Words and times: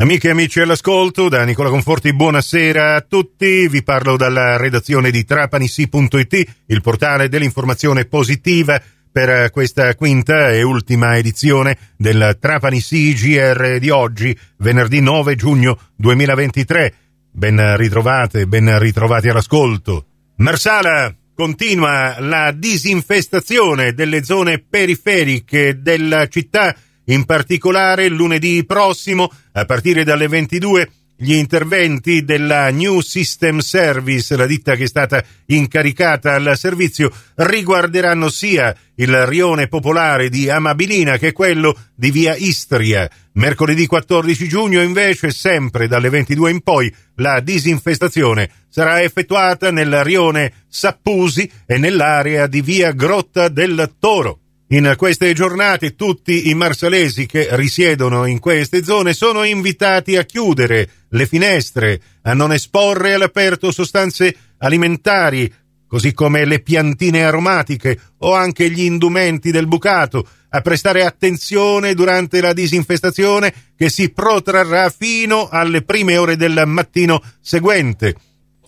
Amiche 0.00 0.28
e 0.28 0.30
amici 0.30 0.60
all'ascolto, 0.60 1.28
da 1.28 1.44
Nicola 1.44 1.68
Conforti, 1.68 2.14
buonasera 2.14 2.94
a 2.94 3.00
tutti. 3.02 3.68
Vi 3.68 3.82
parlo 3.82 4.16
dalla 4.16 4.56
redazione 4.56 5.10
di 5.10 5.26
trapanisi.it, 5.26 6.54
il 6.68 6.80
portale 6.80 7.28
dell'informazione 7.28 8.06
positiva 8.06 8.80
per 9.12 9.50
questa 9.50 9.94
quinta 9.96 10.52
e 10.52 10.62
ultima 10.62 11.18
edizione 11.18 11.76
del 11.98 12.38
Trapani 12.40 12.80
CGR 12.80 13.76
di 13.78 13.90
oggi, 13.90 14.34
venerdì 14.56 15.02
9 15.02 15.36
giugno 15.36 15.78
2023. 15.96 16.94
Ben 17.30 17.76
ritrovate, 17.76 18.46
ben 18.46 18.78
ritrovati 18.78 19.28
all'ascolto. 19.28 20.06
Marsala 20.36 21.14
continua 21.34 22.18
la 22.20 22.52
disinfestazione 22.52 23.92
delle 23.92 24.24
zone 24.24 24.64
periferiche 24.66 25.82
della 25.82 26.26
città 26.26 26.74
in 27.10 27.24
particolare, 27.24 28.08
lunedì 28.08 28.64
prossimo, 28.64 29.30
a 29.52 29.64
partire 29.64 30.04
dalle 30.04 30.28
22, 30.28 30.90
gli 31.16 31.34
interventi 31.34 32.24
della 32.24 32.70
New 32.70 33.00
System 33.00 33.58
Service, 33.58 34.34
la 34.36 34.46
ditta 34.46 34.74
che 34.74 34.84
è 34.84 34.86
stata 34.86 35.22
incaricata 35.46 36.34
al 36.34 36.56
servizio, 36.56 37.12
riguarderanno 37.34 38.30
sia 38.30 38.74
il 38.94 39.26
rione 39.26 39.68
popolare 39.68 40.30
di 40.30 40.48
Amabilina 40.48 41.18
che 41.18 41.32
quello 41.32 41.76
di 41.94 42.10
via 42.10 42.34
Istria. 42.36 43.10
Mercoledì 43.32 43.86
14 43.86 44.48
giugno 44.48 44.80
invece, 44.80 45.30
sempre 45.30 45.88
dalle 45.88 46.08
22 46.08 46.50
in 46.50 46.60
poi, 46.62 46.92
la 47.16 47.40
disinfestazione 47.40 48.50
sarà 48.70 49.02
effettuata 49.02 49.70
nel 49.70 50.02
rione 50.04 50.64
Sappusi 50.68 51.50
e 51.66 51.76
nell'area 51.76 52.46
di 52.46 52.62
via 52.62 52.92
Grotta 52.92 53.48
del 53.48 53.96
Toro. 53.98 54.38
In 54.72 54.94
queste 54.96 55.32
giornate 55.32 55.96
tutti 55.96 56.48
i 56.48 56.54
marsalesi 56.54 57.26
che 57.26 57.48
risiedono 57.56 58.24
in 58.26 58.38
queste 58.38 58.84
zone 58.84 59.14
sono 59.14 59.42
invitati 59.42 60.16
a 60.16 60.22
chiudere 60.22 60.88
le 61.08 61.26
finestre, 61.26 62.00
a 62.22 62.34
non 62.34 62.52
esporre 62.52 63.14
all'aperto 63.14 63.72
sostanze 63.72 64.32
alimentari, 64.58 65.52
così 65.88 66.12
come 66.12 66.44
le 66.44 66.60
piantine 66.60 67.24
aromatiche 67.24 67.98
o 68.18 68.32
anche 68.32 68.70
gli 68.70 68.82
indumenti 68.82 69.50
del 69.50 69.66
bucato, 69.66 70.24
a 70.50 70.60
prestare 70.60 71.04
attenzione 71.04 71.94
durante 71.94 72.40
la 72.40 72.52
disinfestazione 72.52 73.52
che 73.76 73.90
si 73.90 74.10
protrarrà 74.10 74.88
fino 74.88 75.48
alle 75.48 75.82
prime 75.82 76.16
ore 76.16 76.36
del 76.36 76.62
mattino 76.66 77.20
seguente. 77.40 78.14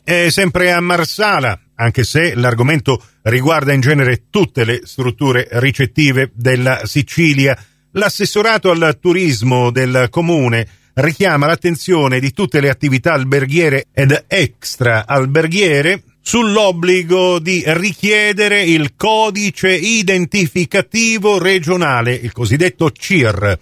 E 0.04 0.30
sempre 0.30 0.72
a 0.72 0.80
Marsala, 0.80 1.58
anche 1.76 2.02
se 2.02 2.34
l'argomento 2.34 3.02
riguarda 3.22 3.72
in 3.72 3.80
genere 3.80 4.24
tutte 4.30 4.64
le 4.64 4.80
strutture 4.84 5.46
ricettive 5.52 6.30
della 6.34 6.82
Sicilia. 6.84 7.56
L'assessorato 7.92 8.70
al 8.70 8.98
turismo 9.00 9.70
del 9.70 10.08
comune 10.10 10.66
richiama 10.94 11.46
l'attenzione 11.46 12.20
di 12.20 12.32
tutte 12.32 12.60
le 12.60 12.68
attività 12.68 13.12
alberghiere 13.12 13.86
ed 13.92 14.24
extra 14.26 15.06
alberghiere 15.06 16.02
sull'obbligo 16.20 17.38
di 17.38 17.62
richiedere 17.66 18.62
il 18.62 18.94
codice 18.96 19.72
identificativo 19.72 21.38
regionale, 21.38 22.12
il 22.12 22.32
cosiddetto 22.32 22.90
CIR, 22.90 23.58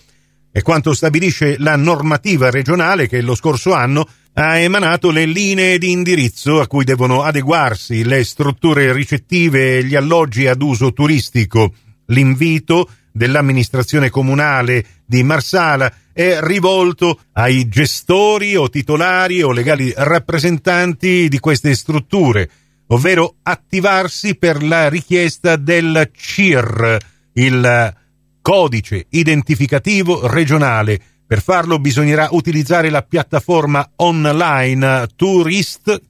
è 0.53 0.63
quanto 0.63 0.93
stabilisce 0.95 1.57
la 1.59 1.77
normativa 1.77 2.51
regionale 2.51 3.09
che 3.09 3.21
lo 3.21 3.35
scorso 3.35 3.73
anno 3.73 4.09
ha 4.35 4.59
emanato 4.59 5.11
le 5.11 5.27
linee 5.27 5.79
di 5.79 5.91
indirizzo 5.91 6.61
a 6.61 6.67
cui 6.67 6.85
devono 6.85 7.23
adeguarsi 7.23 8.05
le 8.05 8.25
strutture 8.25 8.93
ricettive 8.93 9.79
e 9.79 9.85
gli 9.85 9.95
alloggi 9.95 10.47
ad 10.47 10.63
uso 10.63 10.93
turistico. 10.93 11.75
L'invito 12.07 12.89
dell'amministrazione 13.13 14.09
comunale 14.09 14.85
di 15.05 15.23
Marsala 15.23 15.93
è 16.13 16.39
rivolto 16.41 17.21
ai 17.33 17.69
gestori 17.69 18.57
o 18.57 18.69
titolari 18.69 19.43
o 19.43 19.53
legali 19.53 19.93
rappresentanti 19.97 21.29
di 21.29 21.39
queste 21.39 21.75
strutture, 21.75 22.51
ovvero 22.89 23.37
attivarsi 23.43 24.37
per 24.37 24.63
la 24.63 24.89
richiesta 24.89 25.57
del 25.57 26.11
CIR, 26.15 26.99
il 27.35 27.95
codice 28.43 29.07
identificativo 29.11 30.27
regionale 30.27 31.01
per 31.31 31.43
farlo 31.43 31.79
bisognerà 31.79 32.27
utilizzare 32.33 32.91
la 32.91 33.03
piattaforma 33.03 33.89
online 33.99 35.07
Tourist-T. 35.15 36.03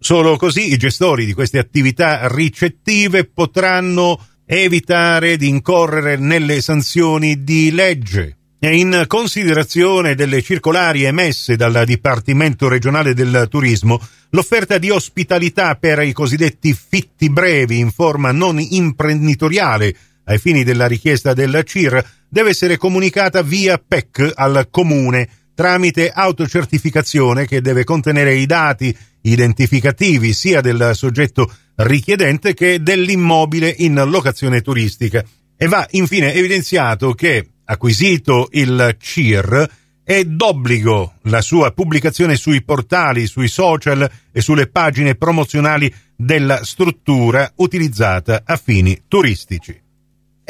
Solo 0.00 0.36
così 0.36 0.72
i 0.72 0.76
gestori 0.76 1.24
di 1.24 1.32
queste 1.32 1.60
attività 1.60 2.26
ricettive 2.26 3.26
potranno 3.26 4.18
evitare 4.46 5.36
di 5.36 5.46
incorrere 5.46 6.16
nelle 6.16 6.60
sanzioni 6.60 7.44
di 7.44 7.70
legge. 7.70 8.38
E 8.58 8.76
in 8.76 9.04
considerazione 9.06 10.16
delle 10.16 10.42
circolari 10.42 11.04
emesse 11.04 11.54
dal 11.54 11.84
Dipartimento 11.86 12.66
regionale 12.66 13.14
del 13.14 13.46
turismo, 13.48 14.00
l'offerta 14.30 14.78
di 14.78 14.90
ospitalità 14.90 15.76
per 15.76 16.02
i 16.02 16.12
cosiddetti 16.12 16.74
fitti 16.74 17.30
brevi 17.30 17.78
in 17.78 17.92
forma 17.92 18.32
non 18.32 18.58
imprenditoriale 18.58 19.94
ai 20.28 20.38
fini 20.38 20.62
della 20.62 20.86
richiesta 20.86 21.32
del 21.32 21.62
CIR 21.64 22.04
deve 22.28 22.50
essere 22.50 22.76
comunicata 22.76 23.42
via 23.42 23.78
PEC 23.78 24.32
al 24.34 24.68
comune 24.70 25.28
tramite 25.54 26.10
autocertificazione 26.10 27.46
che 27.46 27.60
deve 27.60 27.82
contenere 27.82 28.34
i 28.34 28.46
dati 28.46 28.96
identificativi 29.22 30.32
sia 30.32 30.60
del 30.60 30.92
soggetto 30.94 31.50
richiedente 31.76 32.54
che 32.54 32.82
dell'immobile 32.82 33.74
in 33.78 34.00
locazione 34.06 34.60
turistica. 34.60 35.24
E 35.56 35.66
va 35.66 35.84
infine 35.90 36.32
evidenziato 36.34 37.14
che, 37.14 37.48
acquisito 37.64 38.48
il 38.52 38.96
CIR, 39.00 39.68
è 40.04 40.24
d'obbligo 40.24 41.14
la 41.22 41.40
sua 41.40 41.72
pubblicazione 41.72 42.36
sui 42.36 42.62
portali, 42.62 43.26
sui 43.26 43.48
social 43.48 44.08
e 44.30 44.40
sulle 44.40 44.68
pagine 44.68 45.16
promozionali 45.16 45.92
della 46.14 46.64
struttura 46.64 47.50
utilizzata 47.56 48.42
a 48.44 48.56
fini 48.56 49.02
turistici. 49.08 49.86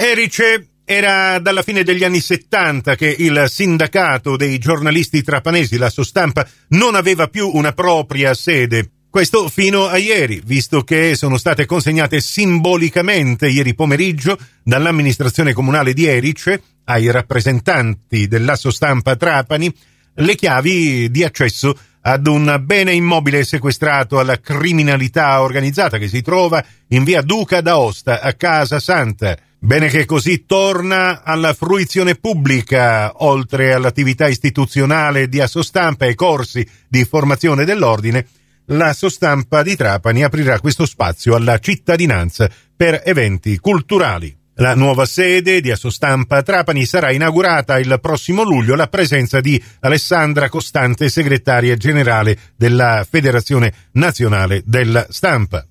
Erice 0.01 0.69
era 0.85 1.41
dalla 1.41 1.63
fine 1.63 1.83
degli 1.83 2.05
anni 2.05 2.21
70 2.21 2.95
che 2.95 3.17
il 3.19 3.47
sindacato 3.49 4.37
dei 4.37 4.59
giornalisti 4.59 5.25
trapanesi, 5.25 5.77
la 5.77 5.91
Sostampa, 5.91 6.47
non 6.69 6.95
aveva 6.95 7.27
più 7.27 7.51
una 7.53 7.73
propria 7.73 8.33
sede. 8.33 8.91
Questo 9.11 9.49
fino 9.49 9.87
a 9.87 9.97
ieri, 9.97 10.41
visto 10.45 10.85
che 10.85 11.17
sono 11.17 11.37
state 11.37 11.67
consegnate 11.67 12.21
simbolicamente 12.21 13.49
ieri 13.49 13.75
pomeriggio 13.75 14.39
dall'amministrazione 14.63 15.53
comunale 15.53 15.93
di 15.95 16.07
Erice 16.07 16.63
ai 16.85 17.11
rappresentanti 17.11 18.29
dell'Asso 18.29 18.71
Stampa 18.71 19.17
Trapani 19.17 19.75
le 20.15 20.35
chiavi 20.37 21.11
di 21.11 21.25
accesso 21.25 21.77
ad 22.01 22.27
un 22.27 22.61
bene 22.65 22.93
immobile 22.93 23.45
sequestrato 23.45 24.19
alla 24.19 24.41
criminalità 24.41 25.41
organizzata 25.43 25.99
che 25.99 26.09
si 26.09 26.23
trova 26.23 26.65
in 26.89 27.05
via 27.05 27.23
Duca 27.23 27.61
d'Aosta 27.61 28.21
a 28.21 28.33
Casa 28.35 28.81
Santa. 28.81 29.37
Bene 29.61 29.89
che 29.89 30.05
così 30.05 30.45
torna 30.47 31.25
alla 31.25 31.53
fruizione 31.53 32.15
pubblica, 32.15 33.13
oltre 33.25 33.73
all'attività 33.73 34.29
istituzionale 34.29 35.29
di 35.29 35.41
assostampa 35.41 36.07
e 36.07 36.15
corsi 36.15 36.67
di 36.87 37.05
formazione 37.05 37.65
dell'ordine, 37.65 38.27
la 38.67 38.93
Sostampa 38.93 39.63
di 39.63 39.75
Trapani 39.75 40.23
aprirà 40.23 40.61
questo 40.61 40.87
spazio 40.87 41.35
alla 41.35 41.59
cittadinanza 41.59 42.49
per 42.77 43.03
eventi 43.05 43.59
culturali. 43.59 44.38
La 44.61 44.75
nuova 44.75 45.07
sede 45.07 45.61
di 45.61 45.71
Assostampa 45.71 46.43
Trapani 46.43 46.85
sarà 46.85 47.13
inaugurata 47.13 47.79
il 47.79 47.97
prossimo 48.03 48.43
luglio 48.43 48.75
alla 48.75 48.89
presenza 48.89 49.41
di 49.41 49.63
Alessandra 49.81 50.49
Costante, 50.49 51.09
segretaria 51.09 51.77
generale 51.77 52.37
della 52.57 53.07
Federazione 53.09 53.73
Nazionale 53.93 54.63
della 54.65 55.07
Stampa. 55.11 55.65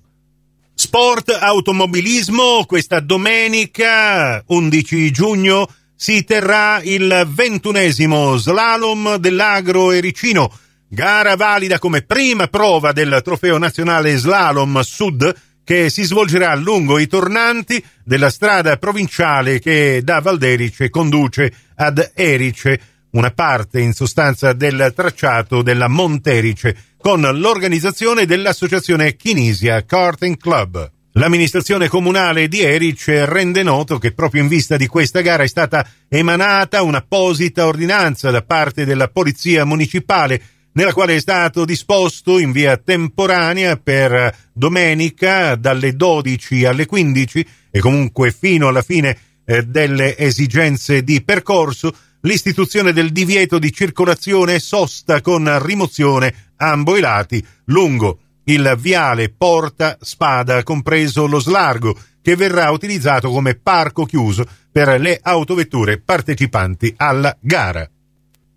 Sport 0.74 1.36
automobilismo, 1.38 2.64
questa 2.64 3.00
domenica 3.00 4.42
11 4.46 5.10
giugno 5.10 5.68
si 5.94 6.24
terrà 6.24 6.80
il 6.82 7.28
ventunesimo 7.30 8.38
slalom 8.38 9.16
dell'Agro 9.16 9.90
Ericino, 9.90 10.50
gara 10.88 11.36
valida 11.36 11.78
come 11.78 12.00
prima 12.00 12.46
prova 12.46 12.92
del 12.92 13.20
trofeo 13.22 13.58
nazionale 13.58 14.16
slalom 14.16 14.80
sud 14.80 15.34
che 15.68 15.90
si 15.90 16.04
svolgerà 16.04 16.54
lungo 16.54 16.98
i 16.98 17.06
tornanti 17.06 17.84
della 18.02 18.30
strada 18.30 18.78
provinciale 18.78 19.58
che 19.58 20.00
da 20.02 20.20
Valderice 20.20 20.88
conduce 20.88 21.52
ad 21.74 22.12
Erice, 22.14 22.80
una 23.10 23.32
parte 23.32 23.78
in 23.78 23.92
sostanza 23.92 24.54
del 24.54 24.94
tracciato 24.96 25.60
della 25.60 25.86
Monterice 25.86 26.74
con 26.96 27.20
l'organizzazione 27.20 28.24
dell'associazione 28.24 29.14
Kinisia 29.14 29.84
Karting 29.84 30.38
Club. 30.38 30.90
L'amministrazione 31.12 31.88
comunale 31.88 32.48
di 32.48 32.62
Erice 32.62 33.26
rende 33.26 33.62
noto 33.62 33.98
che 33.98 34.14
proprio 34.14 34.40
in 34.40 34.48
vista 34.48 34.78
di 34.78 34.86
questa 34.86 35.20
gara 35.20 35.42
è 35.42 35.48
stata 35.48 35.86
emanata 36.08 36.80
un'apposita 36.80 37.66
ordinanza 37.66 38.30
da 38.30 38.40
parte 38.40 38.86
della 38.86 39.08
Polizia 39.08 39.66
Municipale 39.66 40.40
nella 40.72 40.92
quale 40.92 41.16
è 41.16 41.20
stato 41.20 41.64
disposto 41.64 42.38
in 42.38 42.52
via 42.52 42.76
temporanea 42.76 43.76
per 43.76 44.34
domenica 44.52 45.56
dalle 45.56 45.94
12 45.94 46.64
alle 46.64 46.86
15 46.86 47.46
e 47.70 47.80
comunque 47.80 48.30
fino 48.30 48.68
alla 48.68 48.82
fine 48.82 49.16
eh, 49.44 49.62
delle 49.62 50.16
esigenze 50.16 51.02
di 51.02 51.22
percorso 51.22 51.94
l'istituzione 52.22 52.92
del 52.92 53.10
divieto 53.10 53.58
di 53.58 53.72
circolazione 53.72 54.54
e 54.54 54.60
sosta 54.60 55.20
con 55.20 55.64
rimozione 55.64 56.52
ambo 56.56 56.96
i 56.96 57.00
lati 57.00 57.44
lungo 57.66 58.20
il 58.48 58.76
viale 58.78 59.28
Porta 59.28 59.98
Spada, 60.00 60.62
compreso 60.62 61.26
lo 61.26 61.38
slargo, 61.38 61.94
che 62.22 62.34
verrà 62.34 62.70
utilizzato 62.70 63.30
come 63.30 63.54
parco 63.54 64.04
chiuso 64.04 64.44
per 64.72 65.00
le 65.00 65.18
autovetture 65.22 66.00
partecipanti 66.00 66.94
alla 66.96 67.36
gara. 67.40 67.88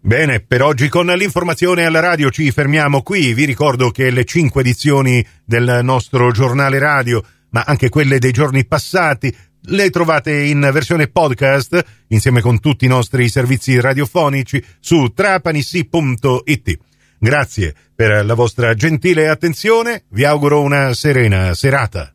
Bene, 0.03 0.39
per 0.39 0.63
oggi 0.63 0.89
con 0.89 1.05
l'informazione 1.05 1.85
alla 1.85 1.99
radio 1.99 2.31
ci 2.31 2.49
fermiamo 2.49 3.03
qui. 3.03 3.35
Vi 3.35 3.45
ricordo 3.45 3.91
che 3.91 4.09
le 4.09 4.25
cinque 4.25 4.61
edizioni 4.61 5.23
del 5.45 5.81
nostro 5.83 6.31
giornale 6.31 6.79
radio, 6.79 7.23
ma 7.51 7.63
anche 7.67 7.89
quelle 7.89 8.17
dei 8.17 8.31
giorni 8.31 8.65
passati, 8.65 9.33
le 9.65 9.89
trovate 9.91 10.41
in 10.41 10.67
versione 10.73 11.07
podcast 11.07 12.05
insieme 12.07 12.41
con 12.41 12.59
tutti 12.59 12.85
i 12.85 12.87
nostri 12.87 13.29
servizi 13.29 13.79
radiofonici 13.79 14.63
su 14.79 15.13
trapanissi.it. 15.13 16.79
Grazie 17.19 17.75
per 17.95 18.25
la 18.25 18.33
vostra 18.33 18.73
gentile 18.73 19.29
attenzione, 19.29 20.05
vi 20.09 20.25
auguro 20.25 20.61
una 20.61 20.95
serena 20.95 21.53
serata. 21.53 22.11